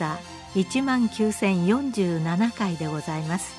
[0.00, 0.18] 座
[0.54, 3.54] 1万9047回でございます。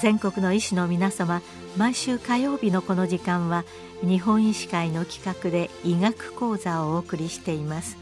[0.00, 1.42] 全国の医師の皆様
[1.76, 3.64] 毎週火曜日のこの時間は
[4.02, 7.96] 日本医師会の企画で医学講座をお送りしています。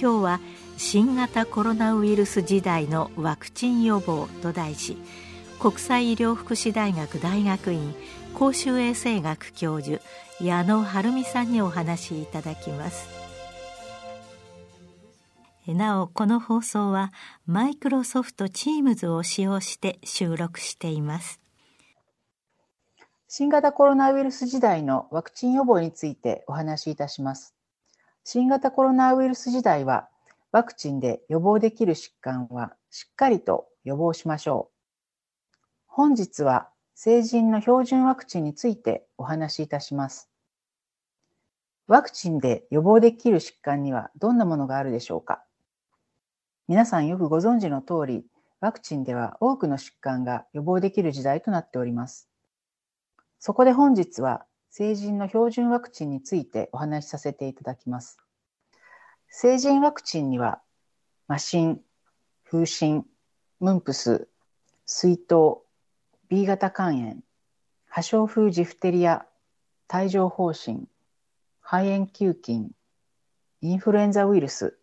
[0.00, 0.40] 今日は
[0.76, 4.96] 新型コロナウイルス時代のワクチン予防と題し
[5.60, 7.94] 国際医療福祉大学大学院
[8.34, 10.02] 公衆衛生学教授
[10.40, 13.21] 矢野晴美さんにお話しいただきます。
[15.68, 17.12] なおこの放送は
[17.46, 21.40] マイクロソフト Teams を使用して収録しています。
[23.28, 27.54] 新型コロナウイルス時代のワクチン予防についてお話しいたします。
[28.24, 30.08] 新型コロナウイルス時代は
[30.50, 35.54] ワクチンで予防できる疾患はしっかりと予防しましょう。
[35.86, 40.28] 本日は成人の標準ワクチンについてお話しいたします。
[41.86, 45.44] ワクチンで予防できる疾患にはどんなものがあるでしょうか？
[46.72, 48.24] 皆さんよくご存知の通り、
[48.60, 52.30] ワクチンでは多くの疾患が予防できる時代となっております。
[53.38, 58.16] そこで本日は成人の標準ワクチンについてお話しさせていただきます。
[59.28, 60.62] 成人ワクチンには、
[61.28, 61.78] 麻疹、
[62.50, 63.04] 風疹、
[63.60, 64.26] ムンプス、
[64.86, 65.58] 水筒、
[66.30, 67.16] B 型肝炎、
[67.86, 69.26] 破傷風ジフテリア、
[69.92, 70.88] 帯状疱疹、
[71.60, 72.70] 肺炎球菌、
[73.60, 74.78] インフルエンザウイルス、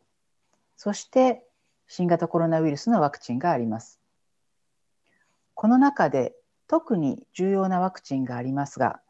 [0.77, 1.48] そして
[1.89, 3.99] 新型コロナウイルスのワクチンがあります。
[5.55, 6.35] この中で
[6.67, 9.01] 特に重要なワクチンがありますが、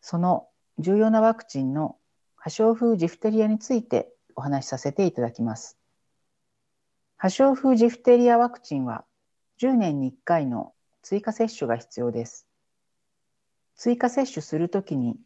[0.00, 1.96] その重要なワクチンの
[2.34, 5.78] 破傷風ジフテリアについてお話しさせていただきます。
[7.16, 9.04] 破傷風ジフテリアワクチンは
[9.60, 12.48] 10年に1回の追加接種が必要です。
[13.76, 15.16] 追加接種するときに、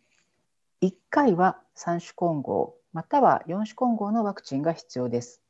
[0.83, 5.41] 1回は3種混合、または4種混合のワクチンが必要です。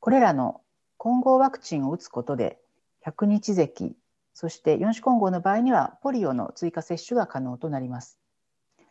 [0.00, 0.60] これらの
[0.96, 2.58] 混合ワクチンを打つことで、
[3.06, 3.96] 100日咳、
[4.34, 8.18] そして4種混合の場合にはポリオの追加接種が可能となります。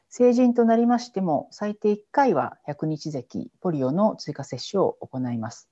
[0.10, 5.70] 成人となりましても、最低1回は100日咳、ポリオの追加接種を行います。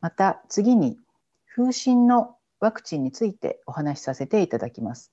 [0.00, 0.98] また次に、
[1.54, 5.12] 風疹のワクチンについてお話しさせていただきます。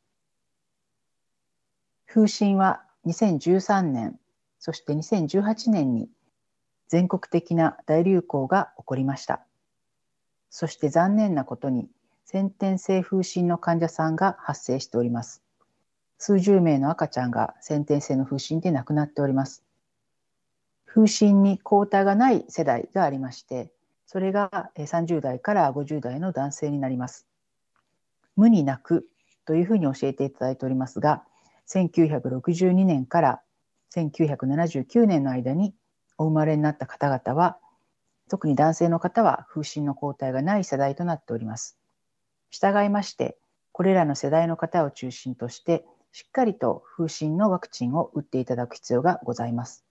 [2.08, 4.20] 風疹は2013年、
[4.60, 6.10] そして2018年に
[6.92, 9.40] 全国的な大流行が起こりました。
[10.50, 11.88] そして残念なことに
[12.26, 15.42] 先天性風疹の患者さんが発生しております。
[16.18, 19.64] 数十名の赤ちゃんが先天性の風疹で亡くなっております。
[20.86, 23.72] 風疹に抗体がない世代がありまして、
[24.06, 27.26] それが30代から50代の男性になります。
[28.36, 29.08] 無に泣く
[29.46, 31.24] というふうに教えていただいておりますが、
[31.70, 33.42] 1962年から
[33.96, 35.74] 1979年の間に
[36.22, 37.58] お生まれになった方々は、
[38.30, 41.78] 特に男性の方は風疹の抗体がない世代となっております。
[42.52, 43.38] 従いまして、
[43.72, 49.84] これらの世代の方を中心として、しっかりと風疹のワクチンを打っていただく必要がございます。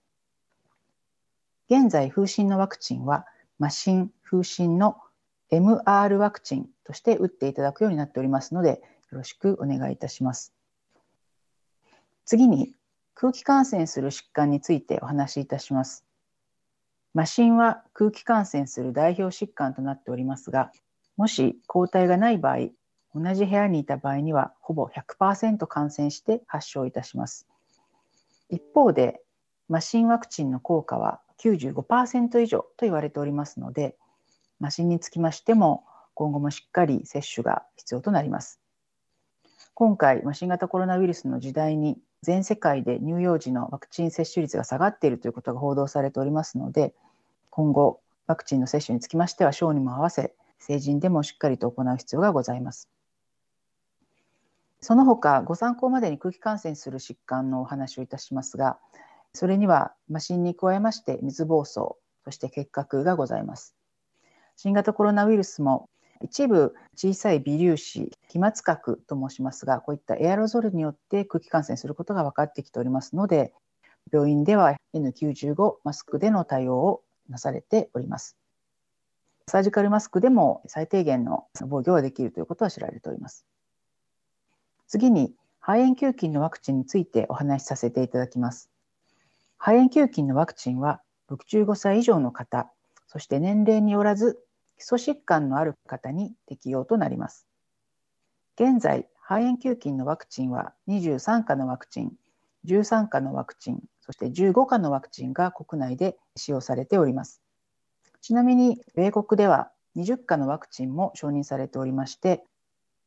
[1.68, 3.26] 現在、風疹のワクチンは、
[3.58, 4.98] 麻疹、風疹の
[5.50, 10.54] MR ワクチンとして打っていただくようになっておりますので、よろしくお願いいたします。
[12.24, 12.72] 次に、
[13.14, 16.09] 空気感染する疾患についてお話しいたします。
[17.15, 20.71] 麻疹は空気感染する代表疾患となっておりますが、
[21.16, 22.69] もし抗体がない場合、
[23.15, 27.48] 同じ部屋にいた場合にはほぼ100%感染して発症いたします。
[28.48, 29.21] 一方で、
[29.69, 33.97] 麻疹ワクチンの効果は95%以上と言われておりますので、
[34.60, 35.84] 麻疹につきましても
[36.15, 38.60] 今後もしっかり接種が必要となります。
[39.75, 46.94] 今回、新型コロナウイルスの時代に全世界で乳幼児のワクチン接種率が下がっているということが報道されておりますので、
[47.48, 52.89] 今後、ワクチンの接種につきましては、小にも合わせ、成人でもしっかりと行う必要がございます。
[54.80, 58.78] その他、ご参考までに空気感染する疾患のお話をいたしますが、
[59.33, 63.74] それには、麻疹に加えまして水疱瘡、そして結核がございます。
[64.56, 65.89] 新型コロナウイルスも
[66.22, 73.52] 一部小さい微粒子、飛沫核と申しますが、こういったエアロゾルによって空気感染することが分かってきておりますので、
[74.12, 78.36] 病院では N95 マスクでの対応をなされております。
[79.48, 83.46] サージカルマスクでも最低限の防御はできるということは知られております。
[84.86, 88.70] 次に、肺炎球菌のワクチンについてお話しさせていただきます。
[89.58, 92.70] 肺炎球菌のワクチンは65歳以上の方、
[93.06, 94.42] そして年齢によらず
[94.80, 97.47] 基礎疾患のある方に適用となります。
[98.59, 102.12] 現在、肺炎球菌のワクチンは23価のワクチン、
[102.65, 107.42] 13価のワクチン、そして15価のワクチンが国内で使用されております。
[108.22, 112.42] ちなみに米国では20価のワクチンも承認されておりまして、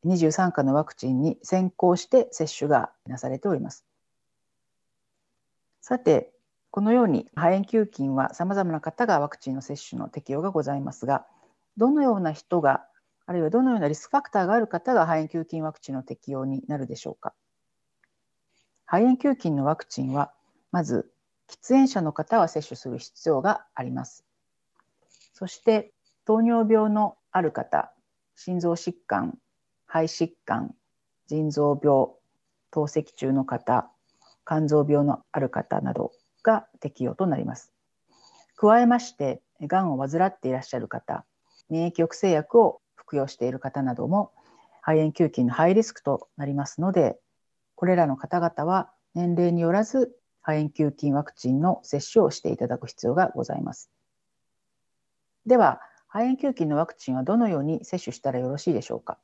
[0.06, 3.84] 23価のワクチンに先行して接種がなされております。
[5.80, 6.30] さて、
[6.70, 11.26] このように肺炎球菌はさまざまな方がワクチンの接種の適用がございますが、
[11.76, 12.86] どのような人が、
[13.26, 17.34] あるいはどのようなリスクファクターがある方が肺炎球菌ワクチンの適用になるでしょうか。
[18.86, 20.32] 肺炎球菌のワクチンは、
[20.70, 21.10] まず
[21.48, 24.24] 喫煙者の方は接種する必要があります。
[25.32, 25.92] そして
[26.24, 27.92] 糖尿病のある方、
[28.36, 29.38] 心臓疾患、
[29.86, 30.74] 肺疾患、
[31.26, 32.08] 腎臓病、
[32.70, 33.90] 透析中の方、
[34.46, 36.12] 肝臓病のある方など
[36.42, 37.72] が適用となります。
[38.56, 41.24] 加えまして、がんを患っていらっしゃる方、
[41.70, 44.32] 免疫抑制薬を服用している方なども
[44.82, 47.18] 肺炎球菌のハイリスクとなりますので、
[47.74, 53.90] これらの方々は年齢によらず肺炎球菌ワクチンの接種をしていただく必要がございます。
[55.46, 59.18] では、肺炎球菌のワクチンはどのように接種したらよろしいでしょうか。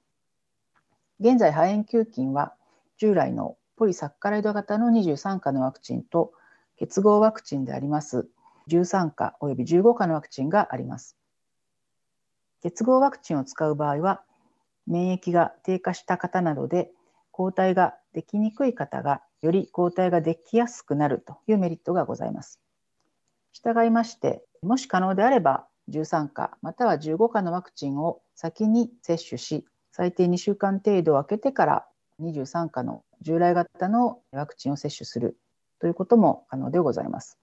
[1.20, 2.54] 現在、肺炎球菌は
[2.96, 6.32] 従来のポリサッカライド型の23価のワクチンと
[6.76, 8.28] 結合ワクチンであります
[8.68, 11.19] 13価および15価のワクチンがあります。
[12.62, 14.22] 結合ワクチンを使う場合は、
[14.86, 16.90] 免疫が低下した方などで
[17.30, 22.60] 抗体ができにくい方がより抗体ができやすくなるというメリットがございます。
[23.52, 31.86] 従いまして、もし可能であれば13価または15価のワクチンを先に接種し、最低2週間程度空けてから
[32.20, 35.36] 23価の従来型のワクチンを接種する
[35.80, 37.38] ということも可能でございます。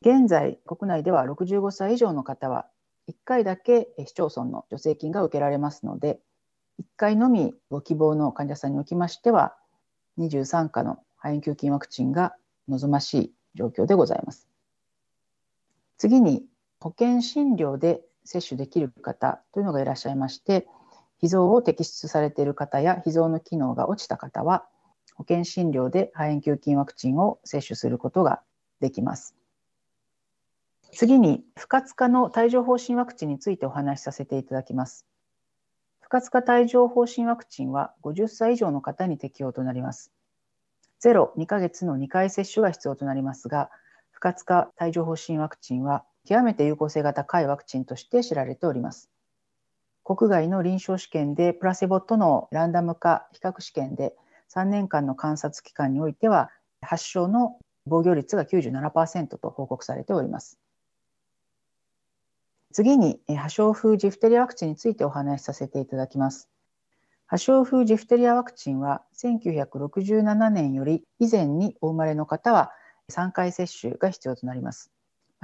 [0.00, 2.66] 現在、国内では65歳以上の方は
[3.08, 6.20] 1回だけ市町村の助成金が受けられますので、
[6.80, 9.56] 1回のみご希望の患者さんにおきましては、
[10.18, 12.34] 23価の肺炎球菌ワクチンが
[12.68, 14.48] 望ましい状況でございます。
[15.96, 16.44] 次に、
[16.80, 20.68] 保険診療で接種できる方というのがいらっしゃいまして、
[21.20, 24.66] 脾臓を摘出されている方や脾臓の機能が落ちた方は、
[25.14, 28.42] 保険診療で肺炎球菌ワクチンを接種することが
[28.80, 29.37] できます。
[30.92, 35.06] 次に、不活化の帯状疱疹ワクチンについてお話しさせていただきます。
[36.00, 40.10] 不活化帯状疱疹ワクチンは50歳以上の方に適用となります。
[41.04, 43.70] 0、2ヶ月の2回接種が必要となりますが、
[44.10, 49.10] 不活化帯状疱疹ワクチンは極めて有効性が高いワクチンとして知られております。
[50.04, 54.16] 国外の臨床試験でプラセボとのランダム化比較試験で
[54.48, 56.50] 3年間の観察期間においては
[56.80, 60.58] 発症の防御率が97%と報告されております。
[62.78, 66.48] 次に、破傷風ジフテリアワクチンについてお話しさせていただきます。
[67.26, 72.70] 破傷風ジフテリアワクチンは1967年より以前にお生まれの方は
[73.10, 74.92] 3回接種が必要となります。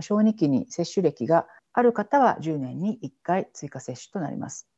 [0.01, 4.69] 小児期に接種歴がある方は10年に1回追加接種となります。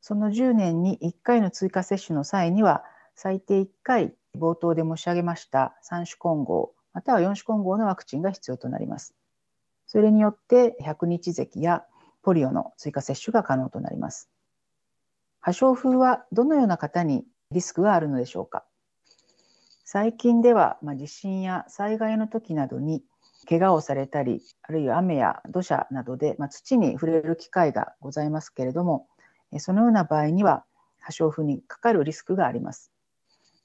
[0.00, 2.82] その10年に1回の追加接種の際には、
[3.14, 9.14] 最低1回冒頭で申し上げました3種混合、または4種混合のワクチンが必要となります。
[9.86, 11.84] それによって100日咳や
[12.22, 14.28] ポリオの追加接種が可能となります。
[15.40, 18.64] 破傷風はどのような方にリスクがあるのでしょうか？
[19.84, 23.04] 最近では、まあ、地震や災害の時などに
[23.48, 29.06] 怪我をされたり、あるいは雨や土砂などで、まあ、土に触れる機会がございますけれども、
[29.58, 30.64] そのような場合には
[30.98, 32.90] 破傷風にかかるリスクがあります。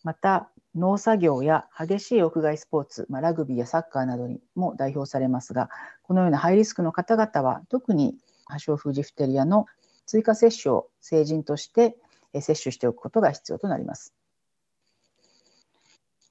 [0.04, 5.70] また、農作業や激しい屋外スポーツ、まあ、ラグビーやサッカーなどにも代表されますが、
[6.04, 8.16] このようなハイリスクの方々は特に
[8.46, 9.66] 破傷風ジフテリアの
[10.06, 11.98] 追加接種を成人として
[12.34, 14.14] 接種しておくことが必要となります。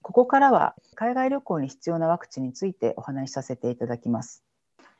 [0.02, 4.42] ここからは海外旅行に必要なワクチンについてお話しさせていただきます。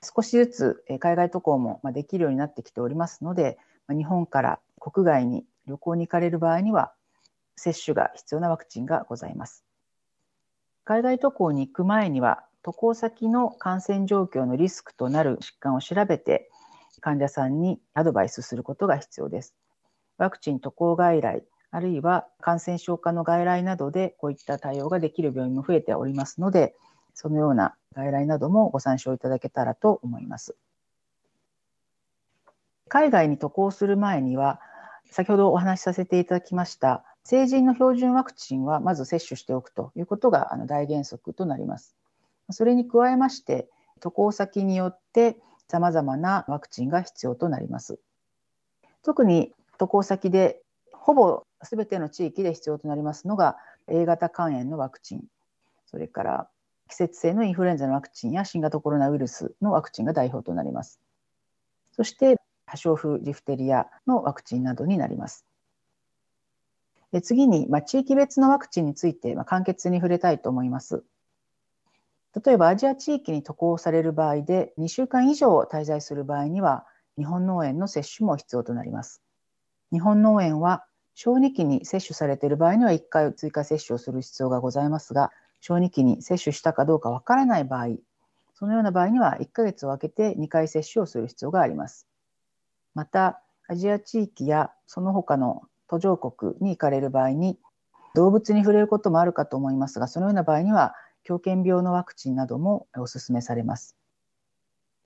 [0.03, 3.59] 少しずつ海外渡航もできるようになってきておりますので、
[3.89, 6.93] 日本から国外に旅行に行かれる場合には、
[7.61, 9.65] 接種が必要なワクチンがございます。
[10.85, 16.51] 海外渡航に行く前には、渡航先の感染状況のリスクとなる疾患を調べて、
[17.01, 19.55] 患者さんにアドバイスすることが必要です。
[20.17, 26.75] ワクチン渡航外来、あるいは感染症科の外来などでこういった対応ができる病院も増えておりますので、
[27.15, 30.57] そのような外来などもご参照いただけたらと思います。
[32.89, 34.61] 海外に渡航する前には、
[35.11, 41.97] 先ほどお話しさせていただきました成人の標準ワクチンはまず接種しておくということがあの大原則となります。
[42.51, 43.69] それに加えまして、
[44.01, 45.37] 渡航先によって
[45.69, 47.99] 様々なワクチンが必要となります。
[49.03, 50.61] 特に渡航先で
[50.93, 55.25] ほぼ全ての地域で必要となりますのが A 型肝炎のワクチン、
[55.87, 56.49] それから
[56.89, 61.01] 季節性のインフルエンザのワクチンや新型コロナウイルスのワクチンが代表となります。
[61.93, 62.37] そして
[62.67, 65.45] 破傷風ジフテリアのワクチンなどになります。
[67.23, 71.03] 次に、まあ、地域別のワクチンについて、まあ、簡潔に触れたいと思います。
[72.45, 76.87] 例えばアジア地域に渡航される場合で2週間以上滞在する場合には
[77.19, 79.21] 日本農園の接種も必要となります。
[79.91, 87.97] 日本農園は小児期に接種されている場合には1回追加接種をする必要がございますが小児期に接種したかどうかわからない場合
[88.55, 92.07] そのような場合には1ヶ月を空けて2回接種をする必要があります。
[92.95, 97.59] またアジア地域やその他の途上国に行かれる場合に
[98.15, 100.95] 動物に触れることもあるかと思いますがそのような場合には
[101.25, 103.97] 狂犬病のワクチンなどもお勧めされます。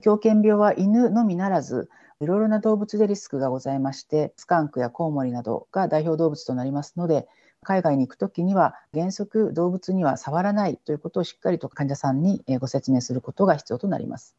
[0.02, 1.88] 狂犬病は犬のみならず
[2.20, 7.26] いろいろな動物でリスクがございましてスカンクやコウモリなどが代表動物となりますので
[7.62, 14.36] 海外に行くときには原則動物には触らないということをしっかりと患者さんにご説明することが必要となります。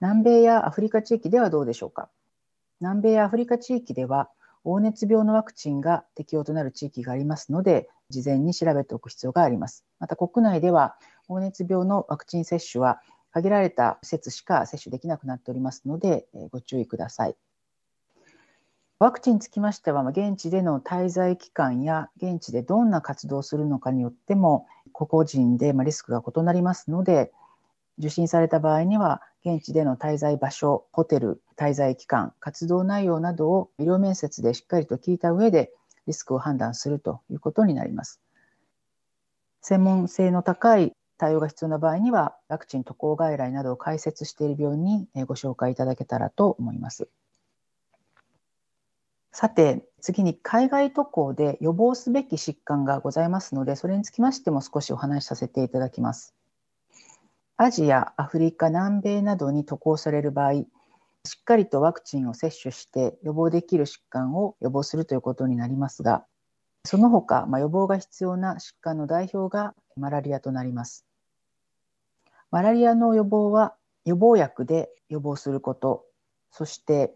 [0.00, 2.08] 南米やアフリカ地域ではどうでしょうか？
[2.80, 4.30] 南米やアフリカ地域では
[4.64, 9.84] 黄熱病のワクチンが適用となる地域がありますので事前に調べておく必要があります。
[9.98, 13.00] また国内では黄熱病のワクチン接種は
[13.32, 17.36] 限られた施設しか接種できなくなっておりますのでご注意ください。
[18.98, 27.32] ワクチンにつきましては現地での滞在期間や現地でどんな活動をするのかによっても個々人でリスクが異なりますので
[27.98, 35.72] 受診された場合には現地での滞在場所ホテル滞在期間活動内容などを医療面接でしっかりと聞いた上で
[36.06, 38.20] リスクを判断するということになります。
[39.60, 47.08] 専門性の高い対応が必要な場合にはワクチン渡航外来などを開設している病院にご紹介いただけたらと思います。
[49.32, 56.34] さて次に海外渡航で予防すべき疾患がございますのでそれにつきましても少しお話しさせていただきます。
[57.62, 60.66] アジア、アフリカ、南米などに渡航される場合し
[61.40, 66.24] っかりとワクチンを接種して予防できる疾患を予防するということになりますが
[66.84, 71.06] その他、まあ、予防が必要な疾患の代表がマラリアとなります。
[72.50, 76.04] マラリアの予防は予防薬で予防すること
[76.50, 77.14] そして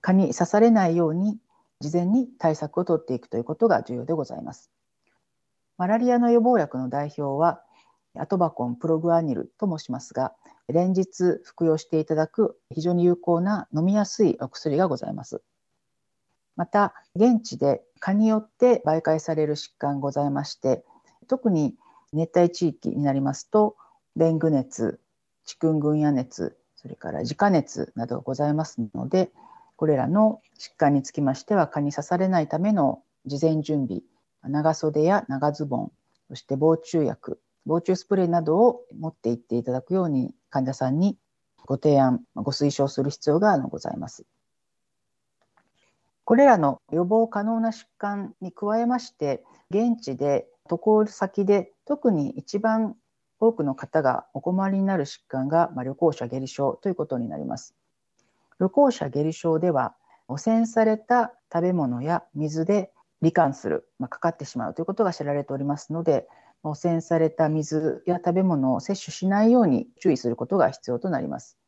[0.00, 1.38] 蚊に刺されないように
[1.78, 4.72] 事前に対策をとっていくということが重要でございます。
[5.78, 7.62] マラリアの予防薬の代表は
[8.18, 10.32] アトバコンプログアニルと申しますが
[10.68, 15.42] 連日服用していただく非常に有効な飲みやすいお薬がございます。
[16.56, 20.84] また現地で蚊によって媒介される疾患ございまして
[21.26, 21.74] 特に
[22.12, 23.76] 熱帯地域になりますと
[24.16, 25.00] デング熱
[25.44, 29.32] チクングンヤ熱それから自家熱などございますので
[29.76, 34.02] これらの疾患につきましては蚊に刺されないための事前準備
[34.42, 35.92] 長袖や長ズボン
[36.28, 41.16] そして防虫薬防虫スプレーなどを持っていっていただくように患者さんに
[41.66, 44.24] ご提案、ご推奨する必要がございます。
[46.24, 52.96] これらの予防可能な疾患に加えまして、現地で渡航先で特に一番
[53.40, 57.74] 多くの方がお困りになる疾患が、まあ、旅行者下痢症ということになります。
[58.58, 59.94] 旅行者下痢症では
[60.28, 62.92] 汚染された食べ物や水で
[63.22, 66.26] 罹患する、まあ、かかってしまうということが知られておりますので
[66.64, 71.58] 汚染された水や食べ物を摂取しないように注意することが必要となります。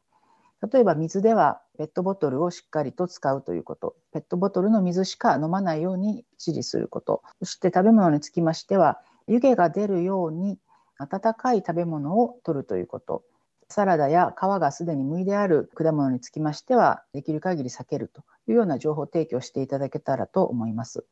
[0.73, 10.59] 例えば水ではペットボトルをしっかりと使うということ、ペットボトルの水しか飲まないように指示すること、そして食べ物につきましては湯気が出るように
[10.99, 13.23] 温かい食べ物を取るということ、
[13.69, 21.05] サラダや皮がすでに剥いである果物につきましてはできる限り避けるというような情報提供していただけたらと思います。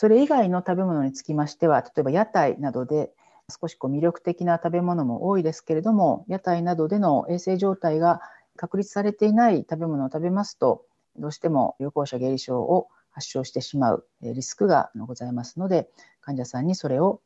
[0.00, 3.12] それ以外の食べ物につきましては、例えば屋台などで
[3.50, 8.22] 少しこう魅力的な食べ物も多いですけれども、屋台などでの衛生状態が
[8.56, 15.90] 確立されていない食べ物を食べますと、どうしても旅行者下痢症を発症してしまうリスクがございますので、
[16.22, 17.20] 患者さんにそれを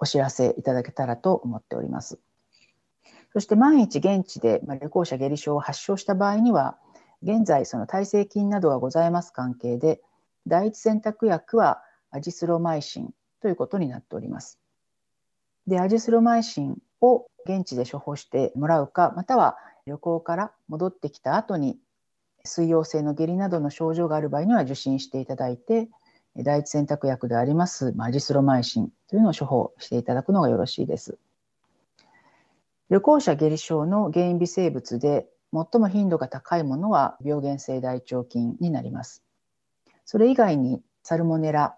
[0.00, 2.18] お知らせいただけたらと思っております。
[3.32, 6.78] そして万一現地で旅行者下痢症を発症した場合には、
[7.22, 10.00] 現在その耐性菌などがございます関係で、
[10.48, 14.58] 第一選択薬はアジスロマイシンということになっております。
[15.66, 21.78] で、アジスロマイシンを現地で処方してもらうか、または旅行から戻ってきた後に
[22.44, 25.88] 水溶性の下痢などの症状がある場合には受診していただいて、
[26.36, 31.18] 第一選択薬でありますアジスロマイシンというのを処方していただくのがよろしいです。
[32.90, 39.22] 旅行者下痢症の原因微生物で最も頻度が高いものは病原性大腸菌になります。
[40.04, 41.76] それ以外にサルモネラ、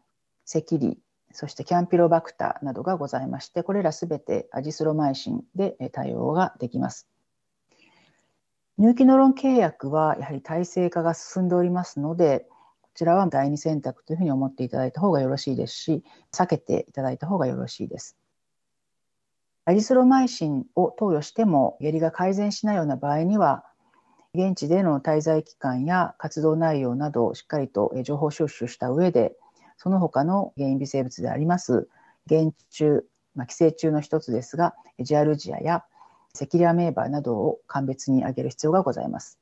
[0.52, 0.98] 赤痢、
[1.32, 7.06] そしてキャンピロバクターなどがございまして、これらすべてアジスロマイシンで対応ができます。
[8.78, 12.46] 入気ノロン契約はやはり体制化が進んでおりますので、
[12.82, 16.02] こちらは第二選択というふうに思っていただいた方がよろしいですし、
[16.32, 18.16] 避けていただいた方がよろしいです。
[19.66, 23.64] アジスロマイシンを投与しても下痢が改善しないような場合には、
[24.34, 29.36] 現地での滞在期間や活動内容などをしっかりと情報収集した上で、
[29.82, 31.88] その他の原因微生物であります、
[32.28, 33.02] 原虫、
[33.34, 35.86] まあ、寄生虫の一つですが、ジアルジアや
[36.34, 39.38] セキリアメーバーなどを鑑別に挙げる必要がございます。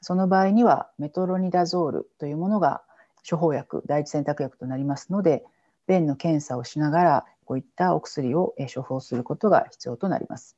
[0.00, 2.82] その場合には、メトロニダゾールというものが
[3.28, 5.44] 処方薬、第一選択薬となりますので、
[5.86, 10.56] 便の検査をしながら、こういったお薬を処方することが必要となります。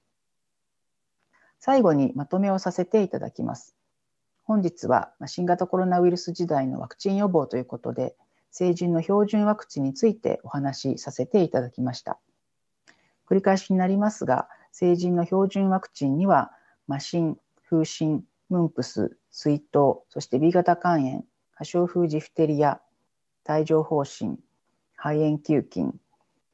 [1.59, 3.75] 最後にまとめをさせていただきます。
[4.45, 8.15] 本日は新型コロナウイルス時代のワクチン予防ということで、
[8.59, 12.19] 成人の標準ワクチンについてお話しさせていただきました。
[13.29, 16.53] 繰り返しになりますが、成人の標準ワクチンには、
[16.89, 17.37] 麻疹、
[17.69, 22.81] 風疹、ムンプス、水筒、そして B 型肝炎、破傷風ジフテリア、
[23.47, 24.39] 帯状疱疹、
[24.95, 25.95] 肺炎球菌、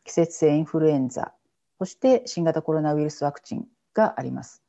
[0.03, 1.33] 季節性インフルエンザ、
[1.79, 4.61] そして新型コロナウイルスワクチンがあります。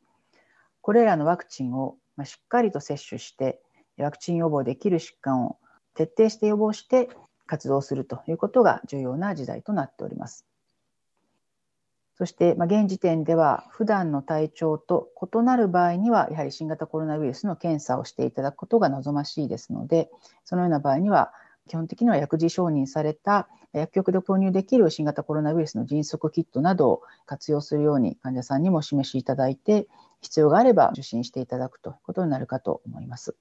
[0.81, 3.59] これらのワクチンをしっかりと接種して、
[3.97, 5.57] ワクチン予防できる疾患を
[5.95, 7.09] 徹底して予防して
[7.45, 10.45] 活動するということが重要な時代となっております。
[12.15, 20.09] そして、ま、現時点では普段の体調と異なる場合にはやはり新型コロナウイルスの検査をしていただくことが望ましいですので
[20.45, 21.33] そのような場合には
[21.67, 29.87] 基本的には薬事承認された薬局で購入できる新型コロナウイルスの迅速キットなどを活用するように患者さんにもお示しいただいて
[30.21, 33.35] 必要があれば受診していただくということになるかと思います。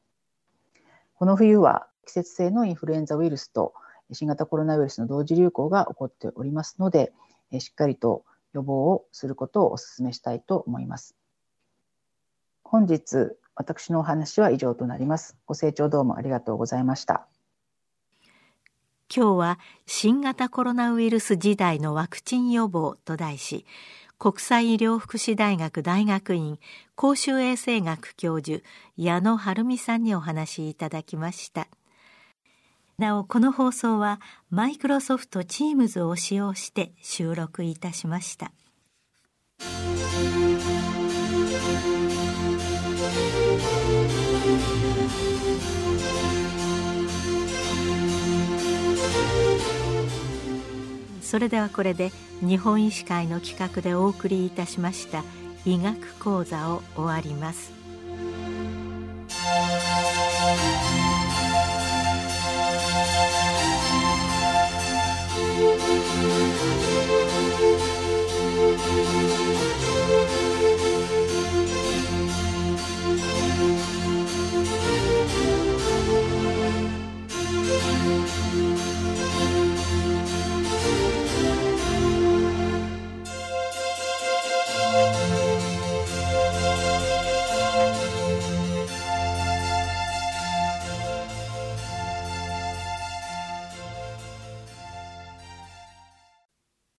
[1.14, 3.74] この冬は季節性のインフルエンザウイルスと
[4.12, 7.12] 新型コロナウイルスの同時流行が起こっておりますので、
[7.58, 11.14] しっかりと予防をすることをお勧めしたいと思います。
[12.64, 15.36] 本日、私のお話は以上となります。
[15.46, 17.26] ご清聴どうもありがとうございました。
[19.14, 23.66] 今日は新型コロナウイルス時代のワクチン予防と題し、
[24.22, 26.60] 国際医療福祉大学大学院
[26.94, 28.62] 公衆衛生学教授
[28.96, 31.66] 矢野晴美さんにお話しいただきました
[32.98, 38.52] なおこの放送はマイクロソフト Teams を使用して収録いたしました。
[51.32, 55.24] それではこれで日本医師会の企画でお送りいたしました
[55.64, 57.81] 医学講座を終わります。